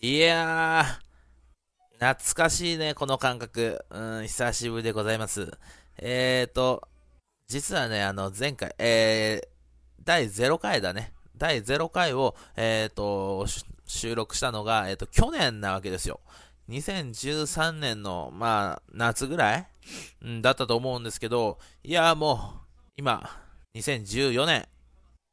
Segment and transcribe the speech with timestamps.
[0.00, 3.84] いやー、懐かしいね、この感覚。
[3.90, 5.50] うん、久しぶりでございます。
[5.98, 6.86] えーと、
[7.48, 9.48] 実はね、あの、前回、えー、
[10.04, 11.14] 第0回だね。
[11.36, 13.44] 第0回を、えーと、
[13.86, 16.20] 収録したのが、えーと、去年なわけですよ。
[16.68, 19.66] 2013年の、まあ、夏ぐらい、
[20.22, 22.60] うん、だったと思うんですけど、いやもう、
[22.96, 23.28] 今、
[23.74, 24.68] 2014年、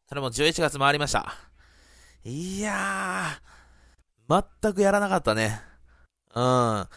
[0.09, 1.35] それも11月回りました。
[2.23, 3.54] いやー、
[4.29, 5.61] 全くやらなかったね。
[6.33, 6.87] うん。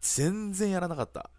[0.00, 1.30] 全然やらなかった。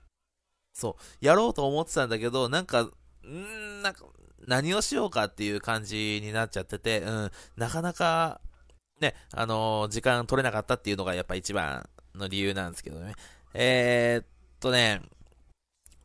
[0.74, 1.26] そう。
[1.26, 2.84] やろうと思ってたんだけど、なんか、
[3.26, 4.06] んなんか、
[4.48, 7.32] 何をしようかっていう感じになっちゃってて、うん。
[7.58, 8.42] なかなか、
[9.02, 13.14] ね、あのー、時間取れなかったっていうのがやっぱ一番の理由なんですけどね。
[13.54, 14.26] えー、っ
[14.60, 15.02] とね、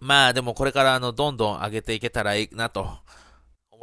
[0.01, 2.89] まあでもこれからあの、どんどん上げていけたらいいなと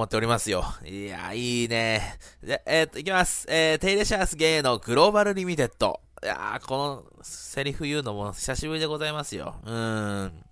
[0.02, 0.64] 思っておりますよ。
[0.84, 2.18] いや、いいね。
[2.44, 3.46] じゃ、えー、っと、いきます。
[3.48, 6.02] えー、テイレシャースゲーのグローバルリミテッド。
[6.24, 9.54] いやー、このセリフ言うのも久しぶりでございますよ。
[9.64, 10.44] うん。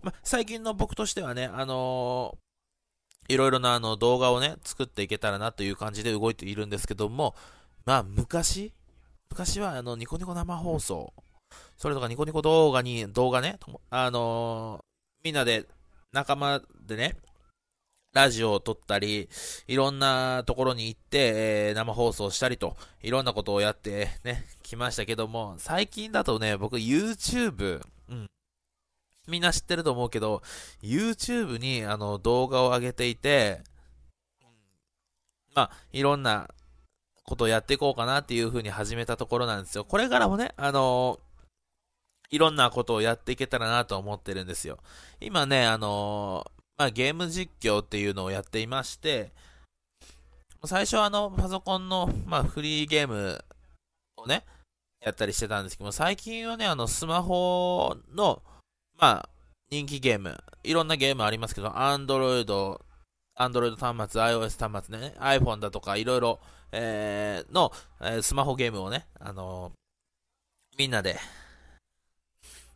[0.00, 7.34] ま、最近の僕としてはね、あのー、いろいろなあの動画をね、作っていけたらなという感じで動いているんですけども、
[7.84, 8.72] まあ、昔、
[9.28, 11.12] 昔はあの、ニコニコ生放送、
[11.76, 13.58] それとかニコニコ動画に、動画ね、
[13.90, 14.82] あのー、
[15.24, 15.66] みんなで、
[16.12, 17.16] 仲間でね、
[18.12, 19.28] ラジオを撮ったり、
[19.66, 21.32] いろんなところに行って、
[21.68, 28.26] えー、生放送したりと、いろんなことをやってね、来ましたけども、最近だとね、僕 YouTube、うん。
[29.28, 30.42] みんな知ってると思うけど、
[30.82, 33.62] YouTube にあの動画を上げていて、
[35.54, 36.48] まあ、いろんな
[37.24, 39.84] ことをやっていこうかなっていう風に始めたところなんですよ。
[39.84, 41.18] これからもね、あの
[42.30, 44.78] いろんなことをやっていけたらなと思ってるんですよ。
[45.20, 49.32] 今ね、あのまあ、ゲーム実況っていうのをやっていまして、
[50.64, 53.44] 最初はあの、パソコンの、まあ、フリーゲーム
[54.16, 54.44] をね、
[55.00, 58.42] やったりしてたんですけど最近はね、あの、スマホの、
[58.98, 59.28] まあ、
[59.70, 62.80] 人気ゲーム、いろんなゲームありますけど、Android、
[63.38, 71.16] Android 端末、iOS 端末ね、iPhone だとか、いろいろ、えー、の、えー、スマホゲームをね、あのー、みんなで、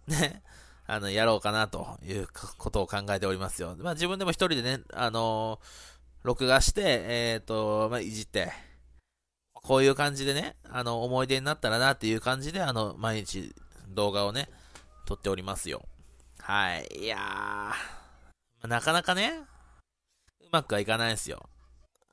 [0.08, 0.42] ね、
[0.86, 3.76] あの、やろうかなということを考えておりますよ。
[3.78, 8.52] まあ自分でも一人でね、あのー、録画して、えっ、ー、と、まあいじって、
[9.52, 13.52] こういう感じでね、あの、思い出になったらなっていう感じで、あの、毎日
[13.88, 14.48] 動画をね、
[15.06, 15.86] 撮っておりますよ。
[16.38, 16.86] はい。
[17.00, 19.32] いやー、なかなかね、
[20.40, 21.48] うまくはいかないですよ。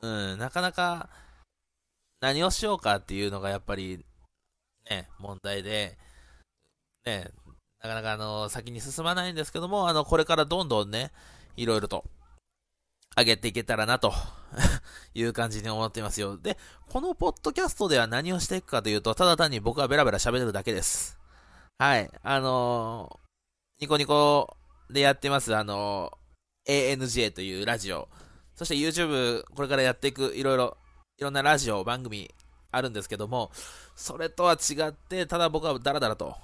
[0.02, 1.10] うん、なかなか、
[2.22, 4.04] 何をしようかっていうのがやっぱり、
[4.90, 5.98] ね、問題で、
[7.06, 7.30] ね、
[7.84, 11.12] なかなかあの、先に進まないんですけども、あの、これからどんどんね、
[11.58, 12.06] いろいろと、
[13.18, 14.14] 上げていけたらな、と
[15.14, 16.38] いう感じに思っていますよ。
[16.38, 16.58] で、
[16.90, 21.20] このポッドキャストでは何をしていくかというと、ただ単に僕はベラベラ喋るだけです。
[21.78, 22.10] はい。
[22.24, 24.56] あのー、ニコニコ
[24.90, 28.08] でやってます、あのー、ANJ というラジオ。
[28.56, 30.78] そして YouTube、これからやっていく、いろいろ、
[31.18, 32.34] いろんなラジオ、番組
[32.72, 33.52] あるんですけども、
[33.94, 36.38] それとは違って、ただ僕はダラダラと、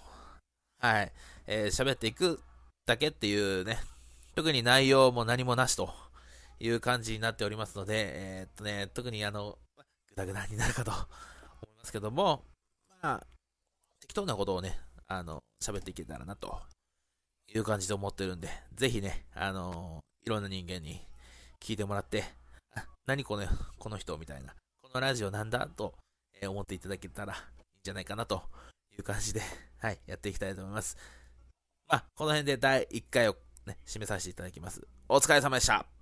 [0.81, 1.11] はい、
[1.45, 2.39] えー、喋っていく
[2.85, 3.79] だけっていうね、
[4.33, 5.93] 特に内容も何もなしと
[6.57, 9.59] いう感じになっておりますので、えー、っとね、特にあの、
[10.07, 10.91] ぐだぐだになるかと
[11.61, 12.45] 思いますけども、
[13.01, 13.27] まあ、
[13.99, 16.61] 適当なことをね、あの、喋っていけたらなと
[17.53, 21.05] いう感じで思ってるんで、ぜひね、あのいろんな人間に
[21.59, 22.23] 聞いてもらって、
[22.73, 23.45] あ何この、
[23.77, 25.93] この人みたいな、このラジオなんだと
[26.41, 27.43] 思っていただけたらいいん
[27.83, 28.49] じゃないかなと
[28.97, 29.41] いう感じで、
[29.79, 30.97] はい、やっていきたいと思います。
[31.87, 34.85] まあ、この辺で第1回をね、締めさせていただきます。
[35.07, 35.98] お疲れ様でした。